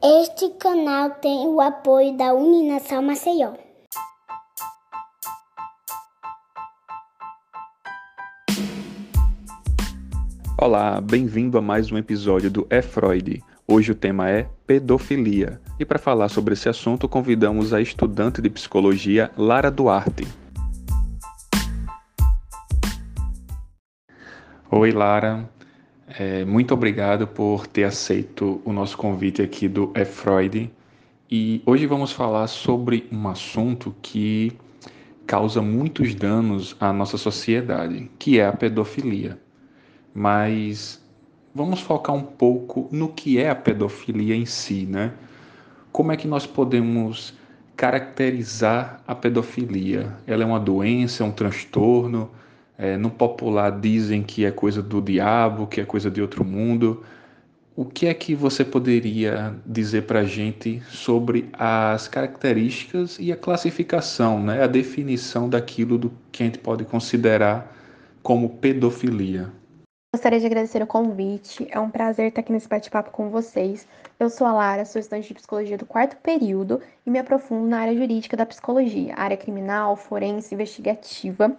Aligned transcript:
Este 0.00 0.50
canal 0.50 1.10
tem 1.10 1.48
o 1.48 1.60
apoio 1.60 2.16
da 2.16 2.32
Uninação 2.32 3.02
Maceió. 3.02 3.54
Olá, 10.56 11.00
bem-vindo 11.00 11.58
a 11.58 11.60
mais 11.60 11.90
um 11.90 11.98
episódio 11.98 12.48
do 12.48 12.68
É 12.70 12.80
Freud. 12.80 13.42
Hoje 13.66 13.90
o 13.90 13.96
tema 13.96 14.30
é 14.30 14.48
pedofilia. 14.64 15.60
E 15.76 15.84
para 15.84 15.98
falar 15.98 16.28
sobre 16.28 16.54
esse 16.54 16.68
assunto, 16.68 17.08
convidamos 17.08 17.72
a 17.72 17.80
estudante 17.80 18.40
de 18.40 18.48
psicologia 18.48 19.32
Lara 19.36 19.72
Duarte. 19.72 20.28
Oi, 24.70 24.92
Lara. 24.92 25.57
É, 26.10 26.42
muito 26.42 26.72
obrigado 26.72 27.26
por 27.26 27.66
ter 27.66 27.84
aceito 27.84 28.62
o 28.64 28.72
nosso 28.72 28.96
convite 28.96 29.42
aqui 29.42 29.68
do 29.68 29.92
É 29.94 30.06
Freud. 30.06 30.70
E 31.30 31.62
hoje 31.66 31.84
vamos 31.84 32.12
falar 32.12 32.46
sobre 32.46 33.06
um 33.12 33.28
assunto 33.28 33.94
que 34.00 34.52
causa 35.26 35.60
muitos 35.60 36.14
danos 36.14 36.74
à 36.80 36.94
nossa 36.94 37.18
sociedade, 37.18 38.10
que 38.18 38.40
é 38.40 38.46
a 38.46 38.52
pedofilia. 38.52 39.38
Mas 40.14 41.04
vamos 41.54 41.80
focar 41.80 42.16
um 42.16 42.22
pouco 42.22 42.88
no 42.90 43.10
que 43.10 43.38
é 43.38 43.50
a 43.50 43.54
pedofilia 43.54 44.34
em 44.34 44.46
si, 44.46 44.86
né? 44.86 45.12
Como 45.92 46.10
é 46.10 46.16
que 46.16 46.26
nós 46.26 46.46
podemos 46.46 47.34
caracterizar 47.76 49.02
a 49.06 49.14
pedofilia? 49.14 50.16
Ela 50.26 50.42
é 50.42 50.46
uma 50.46 50.58
doença, 50.58 51.22
é 51.22 51.26
um 51.26 51.32
transtorno? 51.32 52.30
É, 52.80 52.96
no 52.96 53.10
popular 53.10 53.72
dizem 53.80 54.22
que 54.22 54.44
é 54.44 54.52
coisa 54.52 54.80
do 54.80 55.02
diabo, 55.02 55.66
que 55.66 55.80
é 55.80 55.84
coisa 55.84 56.08
de 56.08 56.22
outro 56.22 56.44
mundo. 56.44 57.04
O 57.74 57.84
que 57.84 58.06
é 58.06 58.14
que 58.14 58.36
você 58.36 58.64
poderia 58.64 59.52
dizer 59.66 60.02
para 60.02 60.20
a 60.20 60.24
gente 60.24 60.80
sobre 60.88 61.48
as 61.52 62.06
características 62.06 63.18
e 63.18 63.32
a 63.32 63.36
classificação, 63.36 64.40
né? 64.40 64.62
a 64.62 64.68
definição 64.68 65.48
daquilo 65.48 65.98
do 65.98 66.12
que 66.30 66.44
a 66.44 66.46
gente 66.46 66.58
pode 66.58 66.84
considerar 66.84 67.76
como 68.22 68.48
pedofilia? 68.48 69.52
Gostaria 70.14 70.38
de 70.38 70.46
agradecer 70.46 70.82
o 70.82 70.86
convite. 70.86 71.66
É 71.70 71.80
um 71.80 71.90
prazer 71.90 72.28
estar 72.28 72.40
aqui 72.40 72.52
nesse 72.52 72.68
bate-papo 72.68 73.10
com 73.10 73.28
vocês. 73.28 73.86
Eu 74.20 74.30
sou 74.30 74.46
a 74.46 74.52
Lara, 74.52 74.84
sou 74.84 75.00
estudante 75.00 75.28
de 75.28 75.34
psicologia 75.34 75.76
do 75.76 75.84
quarto 75.84 76.16
período 76.16 76.80
e 77.04 77.10
me 77.10 77.18
aprofundo 77.18 77.68
na 77.68 77.80
área 77.80 77.96
jurídica 77.96 78.36
da 78.36 78.46
psicologia, 78.46 79.14
área 79.16 79.36
criminal, 79.36 79.96
forense, 79.96 80.54
investigativa 80.54 81.56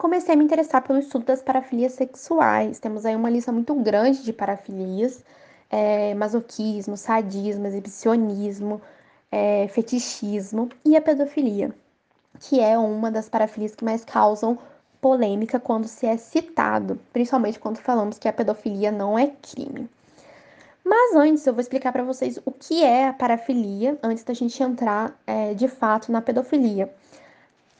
comecei 0.00 0.34
a 0.34 0.36
me 0.36 0.44
interessar 0.44 0.82
pelo 0.82 0.98
estudo 0.98 1.26
das 1.26 1.42
parafilias 1.42 1.92
sexuais. 1.92 2.80
Temos 2.80 3.04
aí 3.04 3.14
uma 3.14 3.28
lista 3.28 3.52
muito 3.52 3.74
grande 3.74 4.24
de 4.24 4.32
parafilias: 4.32 5.22
é, 5.68 6.14
masoquismo, 6.14 6.96
sadismo, 6.96 7.66
exibicionismo, 7.66 8.80
é, 9.30 9.68
fetichismo 9.68 10.70
e 10.84 10.96
a 10.96 11.02
pedofilia, 11.02 11.74
que 12.40 12.60
é 12.60 12.78
uma 12.78 13.10
das 13.10 13.28
parafilias 13.28 13.74
que 13.74 13.84
mais 13.84 14.02
causam 14.02 14.58
polêmica 15.02 15.60
quando 15.60 15.86
se 15.86 16.06
é 16.06 16.16
citado, 16.16 16.98
principalmente 17.12 17.58
quando 17.58 17.78
falamos 17.78 18.18
que 18.18 18.28
a 18.28 18.32
pedofilia 18.32 18.90
não 18.90 19.18
é 19.18 19.28
crime. 19.42 19.88
Mas 20.82 21.14
antes 21.14 21.46
eu 21.46 21.52
vou 21.52 21.60
explicar 21.60 21.92
para 21.92 22.02
vocês 22.02 22.40
o 22.44 22.50
que 22.50 22.82
é 22.82 23.06
a 23.08 23.12
parafilia, 23.12 23.98
antes 24.02 24.24
da 24.24 24.32
gente 24.32 24.62
entrar 24.62 25.14
é, 25.26 25.52
de 25.52 25.68
fato 25.68 26.10
na 26.10 26.22
pedofilia. 26.22 26.92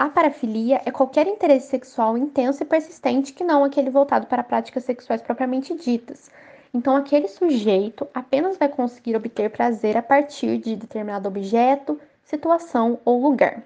A 0.00 0.08
parafilia 0.08 0.80
é 0.86 0.90
qualquer 0.90 1.26
interesse 1.26 1.66
sexual 1.68 2.16
intenso 2.16 2.62
e 2.62 2.64
persistente 2.64 3.34
que 3.34 3.44
não 3.44 3.62
aquele 3.62 3.90
voltado 3.90 4.26
para 4.26 4.42
práticas 4.42 4.84
sexuais 4.84 5.20
propriamente 5.20 5.74
ditas. 5.74 6.30
Então, 6.72 6.96
aquele 6.96 7.28
sujeito 7.28 8.08
apenas 8.14 8.56
vai 8.56 8.66
conseguir 8.66 9.14
obter 9.14 9.50
prazer 9.50 9.98
a 9.98 10.02
partir 10.02 10.56
de 10.56 10.74
determinado 10.74 11.28
objeto, 11.28 12.00
situação 12.24 12.98
ou 13.04 13.20
lugar. 13.20 13.62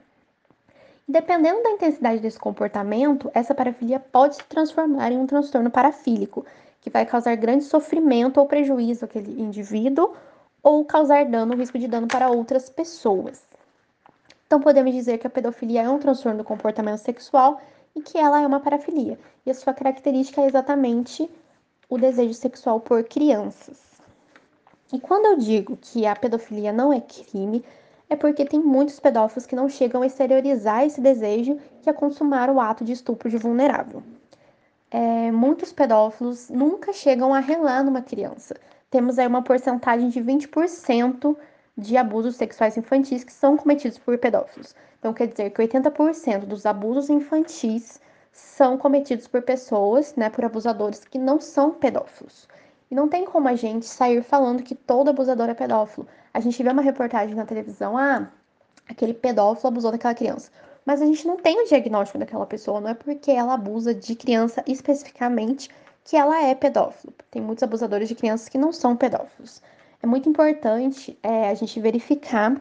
Dependendo 1.07 1.63
da 1.63 1.71
intensidade 1.71 2.19
desse 2.19 2.41
comportamento, 2.41 3.31
essa 3.33 3.55
parafilia 3.55 4.01
pode 4.01 4.35
se 4.35 4.45
transformar 4.49 5.13
em 5.13 5.19
um 5.19 5.29
transtorno 5.29 5.71
parafílico, 5.71 6.45
que 6.81 6.91
vai 6.91 7.07
causar 7.07 7.37
grande 7.37 7.63
sofrimento 7.63 8.41
ou 8.41 8.47
prejuízo 8.47 9.05
àquele 9.05 9.41
indivíduo 9.41 10.17
ou 10.61 10.85
causar 10.85 11.27
dano, 11.27 11.55
risco 11.55 11.79
de 11.79 11.87
dano 11.87 12.09
para 12.09 12.29
outras 12.29 12.69
pessoas. 12.69 13.54
Então, 14.47 14.61
podemos 14.61 14.93
dizer 14.93 15.19
que 15.19 15.27
a 15.27 15.31
pedofilia 15.31 15.83
é 15.83 15.89
um 15.89 15.99
transtorno 15.99 16.39
do 16.39 16.45
comportamento 16.45 16.99
sexual 16.99 17.61
e 17.95 18.03
que 18.03 18.19
ela 18.19 18.41
é 18.41 18.47
uma 18.47 18.61
parafilia. 18.61 19.19
E 19.45 19.51
a 19.51 19.55
sua 19.55 19.73
característica 19.73 20.41
é 20.41 20.47
exatamente 20.47 21.29
o 21.89 21.99
desejo 21.99 22.35
sexual 22.35 22.81
por 22.81 23.05
crianças. 23.05 23.79
E 24.93 25.01
quando 25.01 25.27
eu 25.27 25.37
digo 25.37 25.77
que 25.77 26.07
a 26.07 26.15
pedofilia 26.15 26.73
não 26.73 26.93
é 26.93 27.01
crime, 27.01 27.65
é 28.09 28.17
porque 28.17 28.45
tem 28.45 28.61
muitos 28.61 29.01
pedófilos 29.01 29.47
que 29.47 29.57
não 29.57 29.69
chegam 29.69 30.03
a 30.03 30.07
exteriorizar 30.07 30.85
esse 30.85 31.01
desejo 31.01 31.59
que 31.83 31.91
é 31.91 31.93
consumar 31.93 32.51
o 32.51 32.61
ato 32.61 32.85
de 32.85 32.93
estupro 32.93 33.29
de 33.29 33.37
vulnerável. 33.37 34.03
É, 34.91 35.33
muitos 35.33 35.73
pedófilos 35.73 36.49
nunca 36.49 36.93
chegam 36.93 37.35
a 37.35 37.41
relar 37.41 37.83
numa 37.83 38.03
criança. 38.03 38.55
Temos 38.91 39.19
aí 39.19 39.27
uma 39.27 39.43
porcentagem 39.43 40.09
de 40.09 40.21
20% 40.21 41.37
de 41.77 41.97
abusos 41.97 42.37
sexuais 42.37 42.77
infantis 42.77 43.25
que 43.25 43.33
são 43.33 43.57
cometidos 43.57 43.99
por 43.99 44.17
pedófilos. 44.19 44.75
Então, 44.99 45.13
quer 45.13 45.27
dizer 45.27 45.51
que 45.51 45.61
80% 45.61 46.47
dos 46.47 46.65
abusos 46.65 47.11
infantis 47.11 48.01
são 48.33 48.79
cometidos 48.79 49.27
por 49.27 49.43
pessoas, 49.43 50.15
né, 50.15 50.31
por 50.31 50.45
abusadores 50.45 51.05
que 51.05 51.19
não 51.19 51.41
são 51.41 51.73
pedófilos. 51.73 52.49
E 52.91 52.95
não 52.95 53.09
tem 53.09 53.25
como 53.25 53.49
a 53.49 53.55
gente 53.55 53.87
sair 53.87 54.23
falando 54.23 54.63
que 54.63 54.75
todo 54.75 55.11
abusador 55.11 55.49
é 55.49 55.55
pedófilo. 55.55 56.07
A 56.33 56.41
gente 56.41 56.63
vê 56.63 56.71
uma 56.71 56.83
reportagem 56.83 57.35
na 57.35 57.45
televisão, 57.45 57.99
ah, 57.99 58.29
aquele 58.89 59.15
pedófilo 59.15 59.69
abusou 59.69 59.91
daquela 59.91 60.15
criança. 60.15 60.51
Mas 60.87 61.03
a 61.03 61.07
gente 61.07 61.27
não 61.27 61.37
tem 61.37 61.61
o 61.61 61.67
diagnóstico 61.67 62.19
daquela 62.19 62.47
pessoa, 62.47 62.81
não 62.81 62.91
é 62.91 62.95
porque 62.95 63.31
ela 63.31 63.55
abusa 63.55 63.95
de 63.95 64.15
criança 64.15 64.63
especificamente 64.67 65.71
que 66.05 66.17
ela 66.17 66.43
é 66.43 66.55
pedófilo. 66.55 67.15
Tem 67.31 67.41
muitos 67.41 67.63
abusadores 67.63 68.09
de 68.09 68.15
crianças 68.15 68.49
que 68.49 68.59
não 68.59 68.73
são 68.73 68.97
pedófilos 68.97 69.63
é 70.05 70.07
muito 70.07 70.29
importante 70.29 71.19
é, 71.23 71.49
a 71.49 71.55
gente 71.55 71.81
verificar 71.81 72.61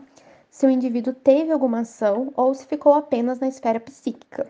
se 0.50 0.66
o 0.66 0.70
indivíduo 0.70 1.14
teve 1.14 1.52
alguma 1.52 1.82
ação 1.82 2.32
ou 2.38 2.54
se 2.54 2.66
ficou 2.66 2.94
apenas 2.94 3.38
na 3.38 3.50
esfera 3.50 3.82
psíquica. 3.82 4.48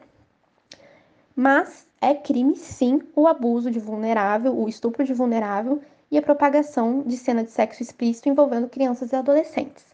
Mas 1.36 1.88
é 2.00 2.14
crime 2.14 2.56
sim 2.56 3.02
o 3.16 3.28
abuso 3.28 3.72
de 3.72 3.80
vulnerável, 3.80 4.56
o 4.56 4.70
estupro 4.70 5.04
de 5.04 5.12
vulnerável 5.12 5.82
e 6.12 6.20
a 6.20 6.22
propagação 6.22 7.02
de 7.02 7.18
cena 7.18 7.44
de 7.44 7.50
sexo 7.50 7.82
explícito 7.82 8.30
envolvendo 8.30 8.70
crianças 8.70 9.12
e 9.12 9.16
adolescentes. 9.16 9.86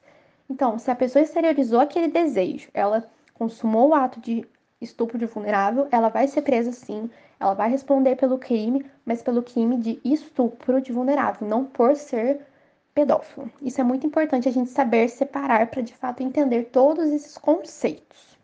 Então, 0.49 0.77
se 0.77 0.91
a 0.91 0.95
pessoa 0.95 1.23
exteriorizou 1.23 1.79
aquele 1.79 2.09
desejo, 2.09 2.67
ela 2.73 3.09
consumou 3.33 3.91
o 3.91 3.93
ato 3.93 4.19
de 4.19 4.45
estupro 4.81 5.17
de 5.17 5.25
vulnerável, 5.25 5.87
ela 5.89 6.09
vai 6.09 6.27
ser 6.27 6.41
presa 6.41 6.73
sim, 6.73 7.09
ela 7.39 7.53
vai 7.53 7.69
responder 7.69 8.17
pelo 8.17 8.37
crime, 8.37 8.85
mas 9.05 9.21
pelo 9.21 9.41
crime 9.41 9.77
de 9.77 10.01
estupro 10.03 10.81
de 10.81 10.91
vulnerável, 10.91 11.47
não 11.47 11.63
por 11.63 11.95
ser 11.95 12.48
pedófilo. 12.93 13.51
Isso 13.61 13.79
é 13.79 13.83
muito 13.83 14.05
importante 14.05 14.47
a 14.47 14.51
gente 14.51 14.69
saber 14.69 15.09
separar 15.09 15.67
para 15.67 15.81
de 15.81 15.93
fato 15.93 16.21
entender 16.21 16.65
todos 16.65 17.07
esses 17.09 17.37
conceitos. 17.37 18.37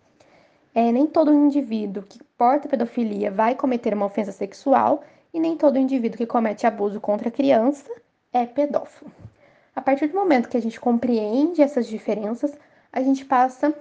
É, 0.73 0.91
nem 0.91 1.07
todo 1.07 1.33
indivíduo 1.33 2.03
que 2.03 2.21
porta 2.37 2.67
pedofilia 2.67 3.31
vai 3.31 3.55
cometer 3.55 3.93
uma 3.93 4.05
ofensa 4.05 4.31
sexual 4.31 5.03
e 5.33 5.39
nem 5.39 5.55
todo 5.55 5.77
indivíduo 5.77 6.17
que 6.17 6.25
comete 6.25 6.67
abuso 6.67 6.99
contra 6.99 7.31
criança 7.31 7.89
é 8.31 8.45
pedófilo. 8.45 9.11
A 9.75 9.81
partir 9.81 10.07
do 10.07 10.15
momento 10.15 10.49
que 10.49 10.57
a 10.57 10.61
gente 10.61 10.79
compreende 10.79 11.61
essas 11.61 11.87
diferenças, 11.87 12.53
a 12.91 13.01
gente 13.01 13.25
passa 13.25 13.73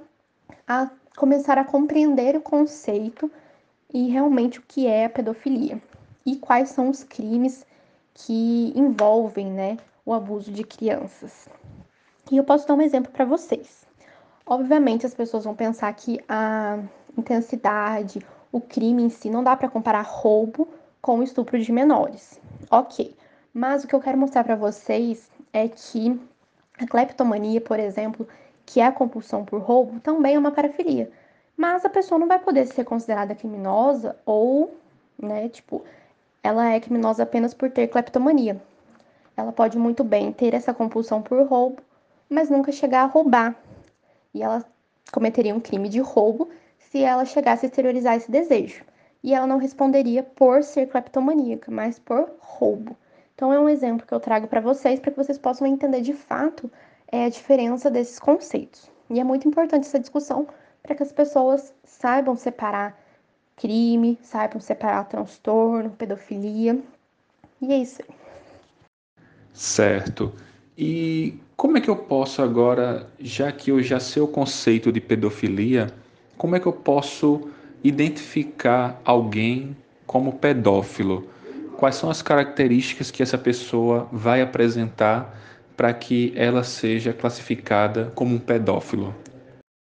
a 0.66 0.90
começar 1.16 1.58
a 1.58 1.64
compreender 1.64 2.36
o 2.36 2.40
conceito 2.40 3.30
e 3.92 4.08
realmente 4.08 4.58
o 4.58 4.62
que 4.62 4.86
é 4.86 5.04
a 5.04 5.10
pedofilia 5.10 5.80
e 6.26 6.36
quais 6.36 6.70
são 6.70 6.88
os 6.88 7.04
crimes 7.04 7.64
que 8.12 8.72
envolvem, 8.74 9.50
né, 9.50 9.76
o 10.04 10.12
abuso 10.12 10.50
de 10.52 10.64
crianças. 10.64 11.48
E 12.30 12.36
eu 12.36 12.44
posso 12.44 12.66
dar 12.66 12.74
um 12.74 12.82
exemplo 12.82 13.12
para 13.12 13.24
vocês. 13.24 13.86
Obviamente, 14.46 15.06
as 15.06 15.14
pessoas 15.14 15.44
vão 15.44 15.54
pensar 15.54 15.92
que 15.94 16.20
a 16.28 16.78
intensidade, 17.16 18.20
o 18.52 18.60
crime 18.60 19.02
em 19.02 19.08
si, 19.08 19.30
não 19.30 19.42
dá 19.42 19.56
para 19.56 19.68
comparar 19.68 20.02
roubo 20.02 20.68
com 21.00 21.22
estupro 21.22 21.58
de 21.58 21.72
menores. 21.72 22.40
Ok, 22.70 23.16
mas 23.52 23.84
o 23.84 23.86
que 23.86 23.94
eu 23.94 24.00
quero 24.00 24.18
mostrar 24.18 24.44
para 24.44 24.56
vocês 24.56 25.30
é 25.52 25.68
que 25.68 26.20
a 26.78 26.86
cleptomania, 26.86 27.60
por 27.60 27.78
exemplo, 27.78 28.26
que 28.66 28.80
é 28.80 28.86
a 28.86 28.92
compulsão 28.92 29.44
por 29.44 29.60
roubo, 29.60 30.00
também 30.00 30.34
é 30.34 30.38
uma 30.38 30.50
parafilia. 30.50 31.10
Mas 31.56 31.84
a 31.84 31.88
pessoa 31.88 32.18
não 32.18 32.26
vai 32.26 32.38
poder 32.38 32.66
ser 32.66 32.84
considerada 32.84 33.34
criminosa 33.34 34.16
ou, 34.26 34.74
né, 35.16 35.48
tipo, 35.48 35.84
ela 36.42 36.70
é 36.70 36.80
criminosa 36.80 37.22
apenas 37.22 37.54
por 37.54 37.70
ter 37.70 37.88
cleptomania 37.88 38.60
ela 39.36 39.52
pode 39.52 39.78
muito 39.78 40.04
bem 40.04 40.32
ter 40.32 40.54
essa 40.54 40.72
compulsão 40.72 41.20
por 41.20 41.44
roubo, 41.46 41.82
mas 42.28 42.50
nunca 42.50 42.72
chegar 42.72 43.02
a 43.02 43.06
roubar. 43.06 43.56
E 44.32 44.42
ela 44.42 44.64
cometeria 45.12 45.54
um 45.54 45.60
crime 45.60 45.88
de 45.88 46.00
roubo 46.00 46.48
se 46.78 47.02
ela 47.02 47.24
chegasse 47.24 47.66
a 47.66 47.68
exteriorizar 47.68 48.16
esse 48.16 48.30
desejo. 48.30 48.84
E 49.22 49.34
ela 49.34 49.46
não 49.46 49.58
responderia 49.58 50.22
por 50.22 50.62
ser 50.62 50.86
cleptomaníaca, 50.86 51.70
mas 51.70 51.98
por 51.98 52.30
roubo. 52.38 52.96
Então 53.34 53.52
é 53.52 53.58
um 53.58 53.68
exemplo 53.68 54.06
que 54.06 54.14
eu 54.14 54.20
trago 54.20 54.46
para 54.46 54.60
vocês 54.60 55.00
para 55.00 55.10
que 55.10 55.16
vocês 55.16 55.38
possam 55.38 55.66
entender 55.66 56.02
de 56.02 56.12
fato 56.12 56.70
é, 57.10 57.24
a 57.24 57.28
diferença 57.28 57.90
desses 57.90 58.18
conceitos. 58.18 58.90
E 59.10 59.18
é 59.18 59.24
muito 59.24 59.48
importante 59.48 59.86
essa 59.86 59.98
discussão 59.98 60.46
para 60.82 60.94
que 60.94 61.02
as 61.02 61.12
pessoas 61.12 61.74
saibam 61.84 62.36
separar 62.36 62.98
crime, 63.56 64.18
saibam 64.22 64.60
separar 64.60 65.04
transtorno, 65.08 65.90
pedofilia. 65.90 66.78
E 67.60 67.72
é 67.72 67.78
isso 67.78 68.02
aí. 68.02 68.23
Certo. 69.54 70.32
E 70.76 71.38
como 71.56 71.78
é 71.78 71.80
que 71.80 71.88
eu 71.88 71.96
posso 71.96 72.42
agora, 72.42 73.06
já 73.18 73.50
que 73.52 73.70
eu 73.70 73.80
já 73.80 74.00
sei 74.00 74.20
o 74.20 74.26
conceito 74.26 74.90
de 74.90 75.00
pedofilia, 75.00 75.86
como 76.36 76.56
é 76.56 76.60
que 76.60 76.66
eu 76.66 76.72
posso 76.72 77.48
identificar 77.82 79.00
alguém 79.04 79.76
como 80.06 80.32
pedófilo? 80.32 81.28
Quais 81.78 81.94
são 81.94 82.10
as 82.10 82.20
características 82.20 83.10
que 83.10 83.22
essa 83.22 83.38
pessoa 83.38 84.08
vai 84.10 84.42
apresentar 84.42 85.38
para 85.76 85.92
que 85.94 86.32
ela 86.36 86.64
seja 86.64 87.12
classificada 87.12 88.12
como 88.14 88.34
um 88.34 88.38
pedófilo? 88.38 89.14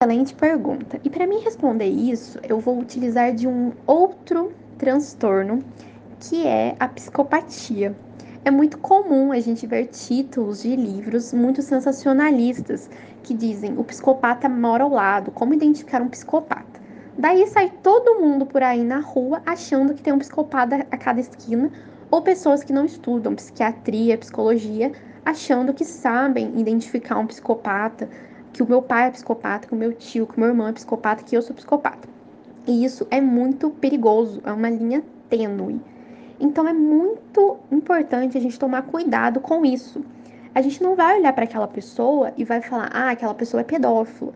Excelente 0.01 0.35
pergunta. 0.35 0.99
E 1.03 1.09
para 1.09 1.25
mim 1.25 1.39
responder 1.39 1.87
isso, 1.87 2.39
eu 2.47 2.59
vou 2.59 2.79
utilizar 2.79 3.33
de 3.33 3.47
um 3.47 3.71
outro 3.87 4.51
transtorno, 4.77 5.63
que 6.19 6.45
é 6.45 6.75
a 6.79 6.87
psicopatia. 6.87 7.95
É 8.45 8.51
muito 8.51 8.77
comum 8.77 9.31
a 9.31 9.39
gente 9.39 9.65
ver 9.65 9.87
títulos 9.87 10.61
de 10.61 10.75
livros 10.75 11.33
muito 11.33 11.63
sensacionalistas 11.63 12.87
que 13.23 13.33
dizem 13.33 13.75
o 13.75 13.83
psicopata 13.83 14.47
mora 14.47 14.83
ao 14.83 14.91
lado, 14.91 15.31
como 15.31 15.55
identificar 15.55 15.99
um 15.99 16.09
psicopata. 16.09 16.79
Daí 17.17 17.47
sai 17.47 17.73
todo 17.81 18.21
mundo 18.21 18.45
por 18.45 18.61
aí 18.61 18.83
na 18.83 18.99
rua 18.99 19.41
achando 19.47 19.95
que 19.95 20.03
tem 20.03 20.13
um 20.13 20.19
psicopata 20.19 20.85
a 20.91 20.95
cada 20.95 21.19
esquina, 21.19 21.71
ou 22.11 22.21
pessoas 22.21 22.63
que 22.63 22.71
não 22.71 22.85
estudam 22.85 23.33
psiquiatria, 23.33 24.15
psicologia, 24.15 24.91
achando 25.25 25.73
que 25.73 25.83
sabem 25.83 26.53
identificar 26.55 27.17
um 27.17 27.25
psicopata, 27.25 28.07
que 28.53 28.61
o 28.61 28.69
meu 28.69 28.79
pai 28.83 29.07
é 29.07 29.11
psicopata, 29.11 29.67
que 29.67 29.73
o 29.73 29.77
meu 29.77 29.91
tio, 29.91 30.27
que 30.27 30.37
o 30.37 30.39
meu 30.39 30.49
irmão 30.49 30.67
é 30.67 30.71
psicopata, 30.71 31.23
que 31.23 31.35
eu 31.35 31.41
sou 31.41 31.55
psicopata. 31.55 32.07
E 32.67 32.85
isso 32.85 33.07
é 33.09 33.19
muito 33.19 33.71
perigoso, 33.71 34.39
é 34.45 34.51
uma 34.51 34.69
linha 34.69 35.03
tênue. 35.31 35.81
Então 36.45 36.67
é 36.67 36.73
muito 36.73 37.57
importante 37.71 38.37
a 38.37 38.41
gente 38.41 38.59
tomar 38.59 38.83
cuidado 38.83 39.39
com 39.39 39.65
isso. 39.65 40.03
A 40.53 40.61
gente 40.61 40.81
não 40.81 40.95
vai 40.95 41.19
olhar 41.19 41.33
para 41.33 41.43
aquela 41.43 41.67
pessoa 41.67 42.31
e 42.37 42.45
vai 42.45 42.61
falar, 42.61 42.89
ah, 42.93 43.11
aquela 43.11 43.33
pessoa 43.33 43.61
é 43.61 43.63
pedófilo. 43.63 44.33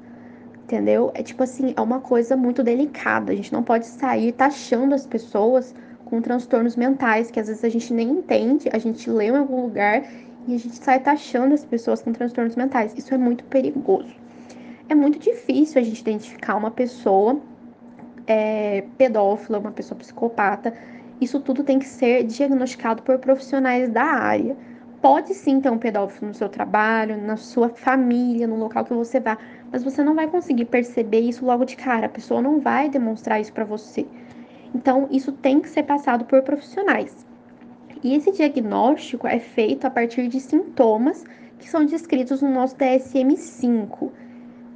Entendeu? 0.63 1.11
É 1.13 1.23
tipo 1.23 1.43
assim, 1.43 1.73
é 1.75 1.81
uma 1.81 1.99
coisa 1.99 2.35
muito 2.35 2.61
delicada. 2.61 3.31
A 3.31 3.35
gente 3.35 3.53
não 3.53 3.63
pode 3.63 3.85
sair 3.85 4.31
taxando 4.33 4.93
as 4.93 5.05
pessoas 5.05 5.73
com 6.05 6.21
transtornos 6.21 6.75
mentais, 6.75 7.31
que 7.31 7.39
às 7.39 7.47
vezes 7.47 7.63
a 7.63 7.69
gente 7.69 7.93
nem 7.93 8.09
entende, 8.09 8.67
a 8.73 8.79
gente 8.79 9.09
lê 9.09 9.27
em 9.27 9.37
algum 9.37 9.61
lugar 9.61 10.03
e 10.47 10.55
a 10.55 10.57
gente 10.57 10.75
sai 10.75 10.99
taxando 10.99 11.53
as 11.53 11.63
pessoas 11.63 12.01
com 12.01 12.11
transtornos 12.11 12.55
mentais. 12.55 12.93
Isso 12.97 13.13
é 13.13 13.17
muito 13.17 13.43
perigoso. 13.45 14.13
É 14.89 14.95
muito 14.95 15.19
difícil 15.19 15.79
a 15.79 15.83
gente 15.83 16.01
identificar 16.01 16.55
uma 16.55 16.71
pessoa 16.71 17.39
é, 18.25 18.83
pedófila, 18.97 19.59
uma 19.59 19.71
pessoa 19.71 19.97
psicopata, 19.97 20.73
isso 21.21 21.39
tudo 21.39 21.63
tem 21.63 21.79
que 21.79 21.85
ser 21.85 22.23
diagnosticado 22.23 23.03
por 23.03 23.17
profissionais 23.19 23.89
da 23.89 24.03
área. 24.03 24.55
Pode 25.01 25.33
sim 25.33 25.61
ter 25.61 25.69
um 25.69 25.77
pedófilo 25.77 26.27
no 26.27 26.33
seu 26.33 26.49
trabalho, 26.49 27.21
na 27.21 27.37
sua 27.37 27.69
família, 27.69 28.47
no 28.47 28.55
local 28.55 28.83
que 28.85 28.93
você 28.93 29.19
vá, 29.19 29.37
mas 29.71 29.83
você 29.83 30.03
não 30.03 30.15
vai 30.15 30.27
conseguir 30.27 30.65
perceber 30.65 31.21
isso 31.21 31.45
logo 31.45 31.65
de 31.65 31.75
cara. 31.75 32.05
A 32.05 32.09
pessoa 32.09 32.41
não 32.41 32.59
vai 32.59 32.89
demonstrar 32.89 33.39
isso 33.39 33.53
para 33.53 33.63
você. 33.63 34.05
Então, 34.73 35.07
isso 35.09 35.31
tem 35.31 35.59
que 35.59 35.69
ser 35.69 35.83
passado 35.83 36.25
por 36.25 36.41
profissionais. 36.41 37.25
E 38.03 38.15
esse 38.15 38.31
diagnóstico 38.31 39.27
é 39.27 39.39
feito 39.39 39.85
a 39.85 39.89
partir 39.89 40.27
de 40.27 40.39
sintomas 40.39 41.25
que 41.57 41.69
são 41.69 41.85
descritos 41.85 42.41
no 42.41 42.49
nosso 42.49 42.75
DSM-5. 42.77 44.09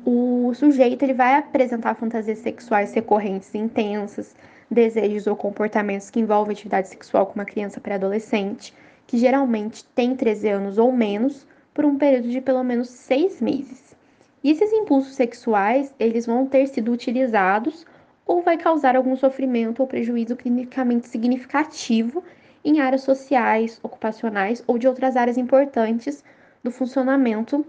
O 0.06 0.54
sujeito 0.54 1.04
ele 1.04 1.14
vai 1.14 1.36
apresentar 1.36 1.96
fantasias 1.96 2.40
sexuais 2.40 2.94
recorrentes 2.94 3.56
intensas, 3.56 4.36
desejos 4.74 5.28
ou 5.28 5.36
comportamentos 5.36 6.10
que 6.10 6.20
envolvem 6.20 6.54
atividade 6.54 6.90
sexual 6.90 7.26
com 7.26 7.36
uma 7.36 7.46
criança 7.46 7.80
pré-adolescente, 7.80 8.74
que 9.08 9.18
geralmente 9.18 9.86
tem 9.96 10.16
13 10.16 10.50
anos 10.50 10.78
ou 10.78 10.92
menos, 10.92 11.46
por 11.74 11.86
um 11.86 11.98
período 11.98 12.30
de 12.30 12.42
pelo 12.42 12.64
menos 12.64 12.90
seis 12.90 13.42
meses. 13.42 13.96
E 14.44 14.52
esses 14.52 14.72
impulsos 14.74 15.16
sexuais, 15.16 15.94
eles 16.00 16.26
vão 16.26 16.46
ter 16.46 16.68
sido 16.68 16.92
utilizados 16.92 17.86
ou 18.26 18.42
vai 18.42 18.58
causar 18.58 18.96
algum 18.96 19.16
sofrimento 19.16 19.80
ou 19.80 19.88
prejuízo 19.88 20.36
clinicamente 20.36 21.08
significativo 21.08 22.24
em 22.64 22.80
áreas 22.80 23.02
sociais, 23.02 23.80
ocupacionais 23.84 24.64
ou 24.68 24.78
de 24.78 24.88
outras 24.88 25.16
áreas 25.16 25.38
importantes 25.38 26.24
do 26.64 26.72
funcionamento 26.72 27.66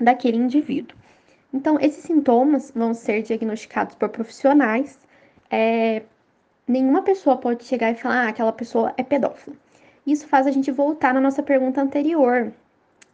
daquele 0.00 0.36
indivíduo. 0.36 0.96
Então, 1.52 1.78
esses 1.80 2.02
sintomas 2.02 2.72
vão 2.74 2.94
ser 2.94 3.22
diagnosticados 3.22 3.94
por 3.94 4.08
profissionais 4.08 4.98
é, 5.50 6.02
nenhuma 6.66 7.02
pessoa 7.02 7.36
pode 7.36 7.64
chegar 7.64 7.90
e 7.90 7.94
falar, 7.94 8.26
ah, 8.26 8.28
aquela 8.28 8.52
pessoa 8.52 8.92
é 8.96 9.02
pedófila. 9.02 9.56
Isso 10.06 10.26
faz 10.26 10.46
a 10.46 10.50
gente 10.50 10.70
voltar 10.70 11.14
na 11.14 11.20
nossa 11.20 11.42
pergunta 11.42 11.80
anterior, 11.80 12.52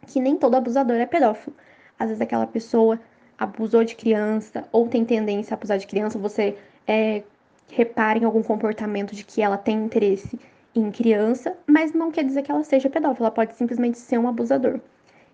que 0.07 0.19
nem 0.19 0.35
todo 0.35 0.55
abusador 0.55 0.97
é 0.97 1.05
pedófilo. 1.05 1.55
Às 1.97 2.07
vezes 2.07 2.21
aquela 2.21 2.47
pessoa 2.47 2.99
abusou 3.37 3.83
de 3.83 3.95
criança 3.95 4.67
ou 4.71 4.87
tem 4.87 5.05
tendência 5.05 5.53
a 5.53 5.55
abusar 5.55 5.77
de 5.77 5.87
criança, 5.87 6.19
você 6.19 6.57
é, 6.87 7.23
repara 7.69 8.19
em 8.19 8.25
algum 8.25 8.43
comportamento 8.43 9.15
de 9.15 9.23
que 9.23 9.41
ela 9.41 9.57
tem 9.57 9.83
interesse 9.83 10.39
em 10.75 10.91
criança, 10.91 11.55
mas 11.65 11.93
não 11.93 12.11
quer 12.11 12.23
dizer 12.23 12.43
que 12.43 12.51
ela 12.51 12.63
seja 12.63 12.89
pedófila, 12.89 13.27
ela 13.27 13.35
pode 13.35 13.55
simplesmente 13.55 13.97
ser 13.97 14.17
um 14.17 14.27
abusador. 14.27 14.79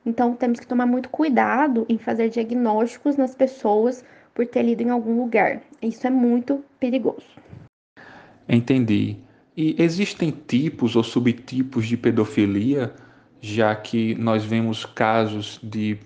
Então 0.06 0.34
temos 0.34 0.60
que 0.60 0.68
tomar 0.68 0.86
muito 0.86 1.10
cuidado 1.10 1.86
em 1.90 1.98
fazer 1.98 2.30
diagnósticos 2.30 3.18
nas 3.18 3.36
pessoas 3.36 4.04
por 4.34 4.48
ter 4.48 4.64
lido 4.64 4.82
em 4.82 4.90
algum 4.90 5.20
lugar. 5.20 5.62
Isso 5.82 6.08
é 6.08 6.10
muito 6.10 6.64
perigoso. 6.80 7.47
Entendi. 8.48 9.18
E 9.56 9.76
existem 9.80 10.32
tipos 10.48 10.96
ou 10.96 11.04
subtipos 11.04 11.88
de 11.88 11.98
pedofilia, 11.98 12.94
já 13.42 13.76
que 13.76 14.16
nós 14.16 14.44
vemos 14.44 14.86
casos 14.86 15.60
de 15.64 15.98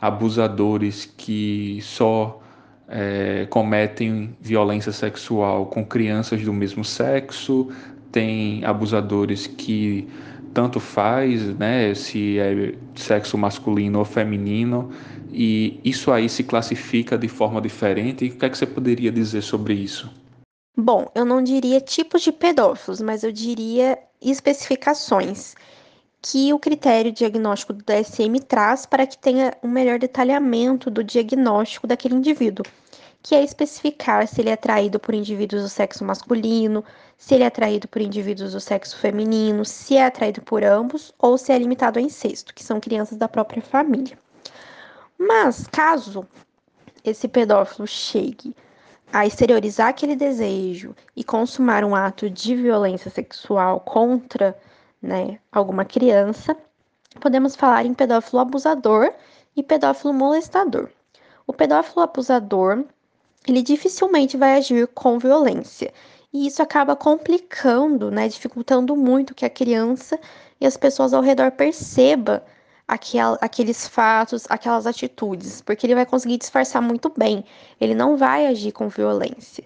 abusadores 0.00 1.04
que 1.16 1.78
só 1.82 2.40
é, 2.88 3.46
cometem 3.50 4.36
violência 4.40 4.92
sexual 4.92 5.66
com 5.66 5.84
crianças 5.84 6.42
do 6.42 6.52
mesmo 6.52 6.84
sexo, 6.84 7.68
tem 8.10 8.64
abusadores 8.64 9.46
que 9.46 10.08
tanto 10.52 10.78
faz, 10.78 11.42
né, 11.56 11.94
se 11.94 12.38
é 12.38 12.74
sexo 12.94 13.38
masculino 13.38 13.98
ou 13.98 14.04
feminino, 14.04 14.90
e 15.32 15.80
isso 15.82 16.12
aí 16.12 16.28
se 16.28 16.44
classifica 16.44 17.16
de 17.16 17.28
forma 17.28 17.60
diferente. 17.60 18.26
O 18.26 18.36
que 18.36 18.44
é 18.44 18.50
que 18.50 18.58
você 18.58 18.66
poderia 18.66 19.10
dizer 19.10 19.42
sobre 19.42 19.72
isso? 19.74 20.21
Bom, 20.76 21.10
eu 21.14 21.26
não 21.26 21.42
diria 21.42 21.82
tipos 21.82 22.22
de 22.22 22.32
pedófilos, 22.32 23.02
mas 23.02 23.22
eu 23.22 23.30
diria 23.30 23.98
especificações 24.22 25.54
que 26.22 26.50
o 26.54 26.58
critério 26.58 27.12
diagnóstico 27.12 27.74
do 27.74 27.84
DSM 27.84 28.40
traz 28.40 28.86
para 28.86 29.06
que 29.06 29.18
tenha 29.18 29.54
um 29.62 29.68
melhor 29.68 29.98
detalhamento 29.98 30.90
do 30.90 31.04
diagnóstico 31.04 31.86
daquele 31.86 32.14
indivíduo, 32.14 32.64
que 33.22 33.34
é 33.34 33.44
especificar 33.44 34.26
se 34.26 34.40
ele 34.40 34.48
é 34.48 34.54
atraído 34.54 34.98
por 34.98 35.14
indivíduos 35.14 35.62
do 35.62 35.68
sexo 35.68 36.04
masculino, 36.06 36.82
se 37.18 37.34
ele 37.34 37.44
é 37.44 37.48
atraído 37.48 37.86
por 37.86 38.00
indivíduos 38.00 38.52
do 38.52 38.60
sexo 38.60 38.96
feminino, 38.96 39.66
se 39.66 39.96
é 39.96 40.06
atraído 40.06 40.40
por 40.40 40.64
ambos 40.64 41.12
ou 41.18 41.36
se 41.36 41.52
é 41.52 41.58
limitado 41.58 41.98
a 41.98 42.02
incesto, 42.02 42.54
que 42.54 42.64
são 42.64 42.80
crianças 42.80 43.18
da 43.18 43.28
própria 43.28 43.60
família. 43.60 44.18
Mas 45.18 45.66
caso 45.66 46.26
esse 47.04 47.28
pedófilo 47.28 47.86
chegue 47.86 48.54
a 49.12 49.26
exteriorizar 49.26 49.88
aquele 49.88 50.16
desejo 50.16 50.96
e 51.14 51.22
consumar 51.22 51.84
um 51.84 51.94
ato 51.94 52.30
de 52.30 52.56
violência 52.56 53.10
sexual 53.10 53.80
contra 53.80 54.56
né, 55.02 55.38
alguma 55.52 55.84
criança, 55.84 56.56
podemos 57.20 57.54
falar 57.54 57.84
em 57.84 57.92
pedófilo 57.92 58.40
abusador 58.40 59.12
e 59.54 59.62
pedófilo 59.62 60.14
molestador. 60.14 60.88
O 61.46 61.52
pedófilo 61.52 62.02
abusador, 62.02 62.84
ele 63.46 63.60
dificilmente 63.60 64.36
vai 64.36 64.56
agir 64.56 64.86
com 64.88 65.18
violência, 65.18 65.92
e 66.32 66.46
isso 66.46 66.62
acaba 66.62 66.96
complicando, 66.96 68.10
né, 68.10 68.26
dificultando 68.28 68.96
muito 68.96 69.34
que 69.34 69.44
a 69.44 69.50
criança 69.50 70.18
e 70.58 70.66
as 70.66 70.76
pessoas 70.78 71.12
ao 71.12 71.20
redor 71.20 71.50
percebam 71.50 72.40
aquel, 72.92 73.38
aqueles 73.40 73.88
fatos, 73.88 74.44
aquelas 74.48 74.86
atitudes, 74.86 75.62
porque 75.62 75.86
ele 75.86 75.94
vai 75.94 76.04
conseguir 76.04 76.36
disfarçar 76.36 76.82
muito 76.82 77.12
bem, 77.16 77.44
ele 77.80 77.94
não 77.94 78.16
vai 78.16 78.46
agir 78.46 78.72
com 78.72 78.88
violência. 78.88 79.64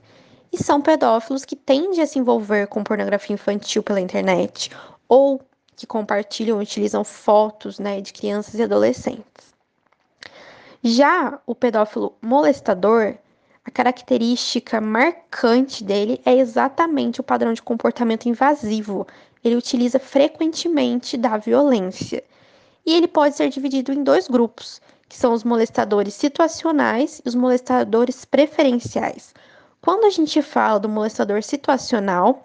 E 0.53 0.63
são 0.63 0.81
pedófilos 0.81 1.45
que 1.45 1.57
tendem 1.57 2.01
a 2.01 2.07
se 2.07 2.19
envolver 2.19 2.69
com 2.69 2.85
pornografia 2.85 3.35
infantil 3.35 3.83
pela 3.83 4.01
internet 4.01 4.71
ou 5.09 5.41
que 5.75 5.87
compartilham 5.87 6.59
utilizam 6.59 7.03
fotos 7.05 7.79
né, 7.79 8.01
de 8.01 8.13
crianças 8.13 8.55
e 8.55 8.63
adolescentes. 8.63 9.55
Já 10.83 11.41
o 11.45 11.55
pedófilo 11.55 12.15
molestador, 12.23 13.17
a 13.65 13.71
característica 13.71 14.81
marcante 14.81 15.83
dele 15.83 16.21
é 16.25 16.35
exatamente 16.35 17.21
o 17.21 17.25
padrão 17.25 17.53
de 17.53 17.61
comportamento 17.61 18.27
invasivo 18.27 19.05
ele 19.43 19.57
utiliza 19.57 19.99
frequentemente 19.99 21.17
da 21.17 21.37
violência. 21.37 22.23
E 22.87 22.95
ele 22.95 23.09
pode 23.09 23.37
ser 23.37 23.49
dividido 23.49 23.93
em 23.93 24.05
dois 24.05 24.29
grupos, 24.29 24.81
que 25.09 25.17
são 25.17 25.33
os 25.33 25.45
molestadores 25.45 26.15
situacionais 26.15 27.21
e 27.25 27.29
os 27.29 27.35
molestadores 27.35 28.25
preferenciais. 28.25 29.35
Quando 29.83 30.05
a 30.05 30.11
gente 30.11 30.41
fala 30.41 30.79
do 30.79 30.89
molestador 30.89 31.43
situacional, 31.43 32.45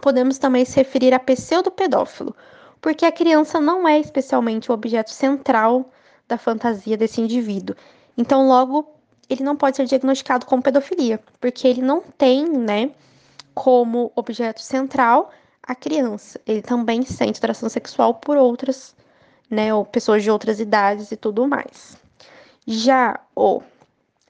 podemos 0.00 0.38
também 0.38 0.64
se 0.64 0.76
referir 0.76 1.14
a 1.14 1.18
pseudo-pedófilo, 1.18 2.34
porque 2.80 3.04
a 3.04 3.12
criança 3.12 3.60
não 3.60 3.86
é 3.86 3.98
especialmente 3.98 4.70
o 4.70 4.74
objeto 4.74 5.10
central 5.10 5.90
da 6.26 6.36
fantasia 6.38 6.96
desse 6.96 7.20
indivíduo. 7.20 7.76
Então, 8.16 8.48
logo, 8.48 8.88
ele 9.28 9.42
não 9.42 9.56
pode 9.56 9.76
ser 9.76 9.86
diagnosticado 9.86 10.46
com 10.46 10.60
pedofilia, 10.60 11.20
porque 11.40 11.66
ele 11.66 11.82
não 11.82 12.00
tem, 12.00 12.46
né, 12.48 12.90
como 13.54 14.12
objeto 14.14 14.60
central 14.60 15.30
a 15.62 15.74
criança. 15.74 16.40
Ele 16.46 16.60
também 16.60 17.02
sente 17.02 17.38
atração 17.38 17.68
sexual 17.68 18.14
por 18.14 18.36
outras, 18.36 18.94
né, 19.54 19.72
ou 19.72 19.84
pessoas 19.84 20.22
de 20.22 20.30
outras 20.30 20.60
idades 20.60 21.10
e 21.12 21.16
tudo 21.16 21.46
mais. 21.48 21.96
Já 22.66 23.18
o 23.34 23.62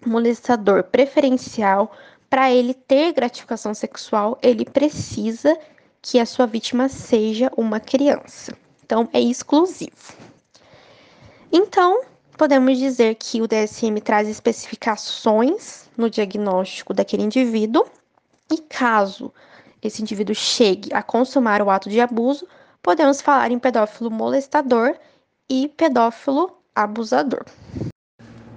molestador 0.04 0.84
preferencial, 0.84 1.92
para 2.28 2.52
ele 2.52 2.74
ter 2.74 3.12
gratificação 3.12 3.74
sexual, 3.74 4.38
ele 4.42 4.64
precisa 4.64 5.58
que 6.02 6.18
a 6.18 6.26
sua 6.26 6.46
vítima 6.46 6.88
seja 6.88 7.50
uma 7.56 7.80
criança. 7.80 8.52
Então, 8.84 9.08
é 9.12 9.20
exclusivo. 9.20 10.12
Então, 11.50 12.02
podemos 12.36 12.78
dizer 12.78 13.14
que 13.14 13.40
o 13.40 13.48
DSM 13.48 14.00
traz 14.02 14.28
especificações 14.28 15.88
no 15.96 16.10
diagnóstico 16.10 16.92
daquele 16.92 17.22
indivíduo, 17.22 17.86
e 18.52 18.58
caso 18.58 19.32
esse 19.82 20.02
indivíduo 20.02 20.34
chegue 20.34 20.92
a 20.92 21.02
consumar 21.02 21.62
o 21.62 21.70
ato 21.70 21.88
de 21.88 22.00
abuso, 22.00 22.46
podemos 22.82 23.20
falar 23.20 23.50
em 23.50 23.58
pedófilo 23.58 24.10
molestador 24.10 24.96
e 25.50 25.68
pedófilo 25.76 26.50
abusador. 26.74 27.44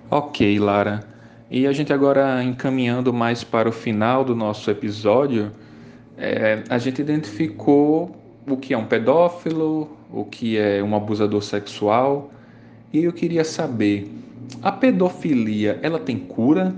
Ok, 0.09 0.59
Lara. 0.59 1.03
E 1.49 1.65
a 1.65 1.71
gente 1.71 1.93
agora 1.93 2.43
encaminhando 2.43 3.13
mais 3.13 3.43
para 3.43 3.69
o 3.69 3.71
final 3.71 4.23
do 4.23 4.35
nosso 4.35 4.69
episódio, 4.69 5.51
é, 6.17 6.63
a 6.69 6.77
gente 6.77 7.01
identificou 7.01 8.15
o 8.47 8.57
que 8.57 8.73
é 8.73 8.77
um 8.77 8.85
pedófilo, 8.85 9.89
o 10.11 10.25
que 10.25 10.57
é 10.57 10.81
um 10.81 10.95
abusador 10.95 11.41
sexual, 11.41 12.31
e 12.91 13.03
eu 13.03 13.13
queria 13.13 13.43
saber, 13.43 14.09
a 14.61 14.71
pedofilia, 14.71 15.79
ela 15.81 15.99
tem 15.99 16.17
cura? 16.17 16.73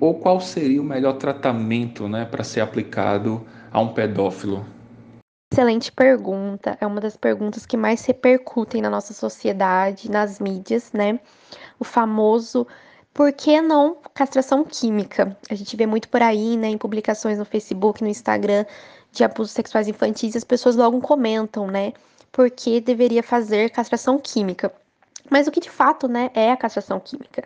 Ou 0.00 0.14
qual 0.14 0.40
seria 0.40 0.80
o 0.80 0.84
melhor 0.84 1.14
tratamento 1.14 2.08
né, 2.08 2.24
para 2.24 2.44
ser 2.44 2.60
aplicado 2.60 3.44
a 3.72 3.80
um 3.80 3.88
pedófilo? 3.88 4.64
Excelente 5.54 5.92
pergunta. 5.92 6.76
É 6.80 6.86
uma 6.86 7.00
das 7.00 7.16
perguntas 7.16 7.64
que 7.64 7.76
mais 7.76 8.04
repercutem 8.04 8.82
na 8.82 8.90
nossa 8.90 9.14
sociedade, 9.14 10.10
nas 10.10 10.40
mídias, 10.40 10.92
né? 10.92 11.20
O 11.78 11.84
famoso 11.84 12.66
por 13.12 13.32
que 13.32 13.60
não 13.60 13.96
castração 14.12 14.64
química? 14.64 15.36
A 15.48 15.54
gente 15.54 15.76
vê 15.76 15.86
muito 15.86 16.08
por 16.08 16.20
aí, 16.20 16.56
né, 16.56 16.66
em 16.66 16.76
publicações 16.76 17.38
no 17.38 17.44
Facebook, 17.44 18.02
no 18.02 18.08
Instagram, 18.08 18.66
de 19.12 19.22
abusos 19.22 19.52
sexuais 19.52 19.86
infantis, 19.86 20.34
e 20.34 20.38
as 20.38 20.42
pessoas 20.42 20.74
logo 20.74 21.00
comentam, 21.00 21.68
né, 21.68 21.92
por 22.32 22.50
que 22.50 22.80
deveria 22.80 23.22
fazer 23.22 23.70
castração 23.70 24.18
química. 24.18 24.72
Mas 25.30 25.46
o 25.46 25.52
que 25.52 25.60
de 25.60 25.70
fato, 25.70 26.08
né, 26.08 26.32
é 26.34 26.50
a 26.50 26.56
castração 26.56 26.98
química? 26.98 27.44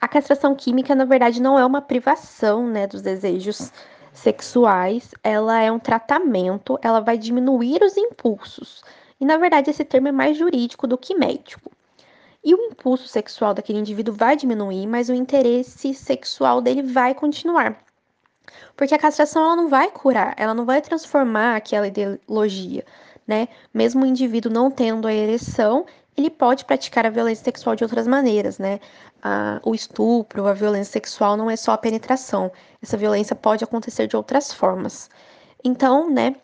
A 0.00 0.08
castração 0.08 0.56
química, 0.56 0.92
na 0.96 1.04
verdade, 1.04 1.40
não 1.40 1.56
é 1.56 1.64
uma 1.64 1.80
privação, 1.80 2.66
né, 2.66 2.88
dos 2.88 3.00
desejos 3.00 3.70
sexuais, 4.18 5.14
ela 5.22 5.60
é 5.60 5.70
um 5.70 5.78
tratamento, 5.78 6.78
ela 6.82 7.00
vai 7.00 7.16
diminuir 7.16 7.82
os 7.82 7.96
impulsos. 7.96 8.82
E 9.20 9.24
na 9.24 9.36
verdade 9.36 9.70
esse 9.70 9.84
termo 9.84 10.08
é 10.08 10.12
mais 10.12 10.36
jurídico 10.36 10.86
do 10.86 10.98
que 10.98 11.14
médico. 11.14 11.70
E 12.44 12.54
o 12.54 12.66
impulso 12.66 13.08
sexual 13.08 13.52
daquele 13.52 13.78
indivíduo 13.78 14.14
vai 14.14 14.36
diminuir, 14.36 14.86
mas 14.86 15.08
o 15.08 15.14
interesse 15.14 15.92
sexual 15.92 16.60
dele 16.60 16.82
vai 16.82 17.14
continuar. 17.14 17.82
Porque 18.76 18.94
a 18.94 18.98
castração 18.98 19.42
ela 19.44 19.56
não 19.56 19.68
vai 19.68 19.90
curar, 19.90 20.34
ela 20.36 20.54
não 20.54 20.64
vai 20.64 20.80
transformar 20.80 21.56
aquela 21.56 21.88
ideologia, 21.88 22.84
né? 23.26 23.48
Mesmo 23.74 24.04
o 24.04 24.06
indivíduo 24.06 24.52
não 24.52 24.70
tendo 24.70 25.08
a 25.08 25.12
ereção, 25.12 25.84
ele 26.18 26.30
pode 26.30 26.64
praticar 26.64 27.06
a 27.06 27.10
violência 27.10 27.44
sexual 27.44 27.76
de 27.76 27.84
outras 27.84 28.06
maneiras, 28.06 28.58
né? 28.58 28.80
o 29.62 29.74
estupro, 29.74 30.46
a 30.46 30.52
violência 30.52 30.92
sexual 30.92 31.36
não 31.36 31.50
é 31.50 31.56
só 31.56 31.72
a 31.72 31.78
penetração. 31.78 32.50
Essa 32.82 32.96
violência 32.96 33.36
pode 33.36 33.64
acontecer 33.64 34.06
de 34.06 34.16
outras 34.16 34.52
formas. 34.52 35.08
Então, 35.64 36.10
né, 36.10 36.36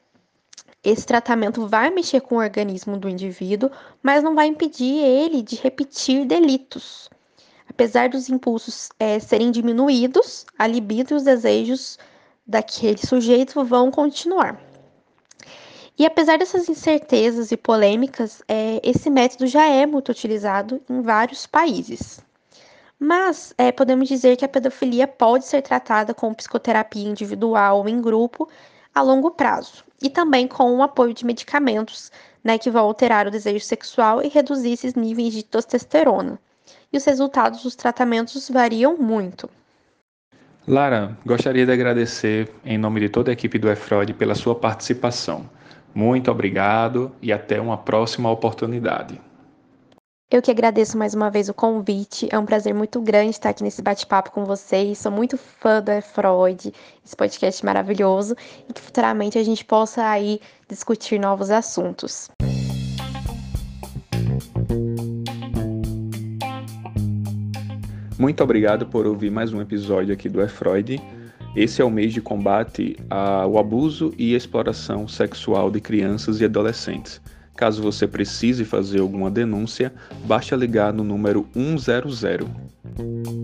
esse 0.83 1.07
tratamento 1.07 1.67
vai 1.67 1.91
mexer 1.91 2.21
com 2.21 2.37
o 2.37 2.39
organismo 2.39 2.97
do 2.97 3.09
indivíduo, 3.09 3.71
mas 4.03 4.23
não 4.23 4.35
vai 4.35 4.47
impedir 4.47 5.03
ele 5.03 5.43
de 5.43 5.57
repetir 5.57 6.27
delitos. 6.27 7.09
Apesar 7.69 8.09
dos 8.09 8.29
impulsos 8.29 8.91
é, 8.99 9.19
serem 9.19 9.51
diminuídos, 9.51 10.45
a 10.59 10.67
libido 10.67 11.15
e 11.15 11.17
os 11.17 11.25
desejos 11.25 11.99
daquele 12.47 12.99
sujeito 12.99 13.65
vão 13.65 13.91
continuar. 13.91 14.61
E 15.97 16.05
apesar 16.05 16.39
dessas 16.39 16.69
incertezas 16.69 17.53
e 17.53 17.57
polêmicas, 17.57 18.43
é, 18.49 18.81
esse 18.83 19.09
método 19.09 19.47
já 19.47 19.67
é 19.67 19.87
muito 19.87 20.11
utilizado 20.11 20.81
em 20.91 21.01
vários 21.01 21.47
países. 21.47 22.21
Mas 22.99 23.55
é, 23.57 23.71
podemos 23.71 24.09
dizer 24.09 24.37
que 24.37 24.45
a 24.45 24.49
pedofilia 24.49 25.07
pode 25.07 25.47
ser 25.47 25.63
tratada 25.63 26.13
com 26.13 26.35
psicoterapia 26.35 27.09
individual 27.09 27.79
ou 27.79 27.89
em 27.89 28.01
grupo 28.01 28.49
a 28.95 29.03
longo 29.03 29.31
prazo, 29.31 29.85
e 30.03 30.09
também 30.09 30.47
com 30.49 30.77
o 30.77 30.83
apoio 30.83 31.13
de 31.13 31.25
medicamentos, 31.25 32.11
né, 32.43 32.59
que 32.59 32.71
vão 32.71 32.85
alterar 32.85 33.27
o 33.27 33.31
desejo 33.31 33.65
sexual 33.65 34.23
e 34.23 34.29
reduzir 34.29 34.73
esses 34.73 34.95
níveis 34.95 35.33
de 35.33 35.43
testosterona. 35.43 36.39
E 36.93 36.97
os 36.97 37.05
resultados 37.05 37.63
dos 37.63 37.75
tratamentos 37.75 38.49
variam 38.49 38.97
muito. 38.97 39.51
Lara, 40.67 41.17
gostaria 41.27 41.67
de 41.67 41.73
agradecer, 41.73 42.51
em 42.65 42.79
nome 42.79 43.01
de 43.01 43.09
toda 43.09 43.31
a 43.31 43.35
equipe 43.35 43.59
do 43.59 43.69
EFROD, 43.69 44.15
pela 44.15 44.35
sua 44.35 44.55
participação. 44.55 45.49
Muito 45.95 46.31
obrigado 46.31 47.13
e 47.23 47.33
até 47.33 47.61
uma 47.61 47.79
próxima 47.79 48.29
oportunidade. 48.31 49.21
Eu 50.29 50.43
que 50.43 50.51
agradeço 50.51 50.99
mais 50.99 51.15
uma 51.15 51.31
vez 51.31 51.49
o 51.49 51.55
convite. 51.55 52.29
É 52.33 52.37
um 52.37 52.45
prazer 52.45 52.75
muito 52.75 53.01
grande 53.01 53.31
estar 53.31 53.51
aqui 53.51 53.63
nesse 53.63 53.81
bate-papo 53.81 54.33
com 54.33 54.45
vocês. 54.45 54.99
Sou 54.99 55.13
muito 55.13 55.39
fã 55.39 55.81
do 55.81 55.93
Freud, 56.03 56.73
esse 57.05 57.15
podcast 57.15 57.65
maravilhoso, 57.65 58.35
e 58.69 58.73
que 58.73 58.81
futuramente 58.81 59.39
a 59.39 59.45
gente 59.45 59.65
possa 59.65 60.05
aí 60.05 60.41
discutir 60.69 61.21
novos 61.21 61.51
assuntos. 61.51 62.29
Muito 68.19 68.43
obrigado 68.43 68.87
por 68.87 69.07
ouvir 69.07 69.31
mais 69.31 69.53
um 69.53 69.61
episódio 69.61 70.13
aqui 70.13 70.29
do 70.29 70.41
É 70.41 70.49
Freud. 70.49 71.01
Esse 71.57 71.81
é 71.81 71.85
o 71.85 71.91
mês 71.91 72.13
de 72.13 72.21
combate 72.21 72.97
ao 73.09 73.59
abuso 73.59 74.13
e 74.19 74.35
exploração 74.35 75.07
sexual 75.07 75.71
de 75.71 75.81
crianças 75.81 76.41
e 76.41 76.45
adolescentes. 76.45 77.21
Caso 77.57 77.81
você 77.81 78.09
precise 78.09 78.65
fazer 78.65 79.01
alguma 79.01 79.31
denúncia, 79.31 79.93
basta 80.25 80.57
ligar 80.57 80.93
no 80.93 81.05
número 81.05 81.47
100. 81.55 83.44